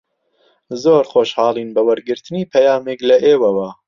زۆر 0.83 1.03
خۆشحاڵین 1.11 1.69
بە 1.75 1.81
وەرگرتنی 1.87 2.49
پەیامێک 2.51 2.99
لە 3.09 3.15
ئێوەوە. 3.23 3.69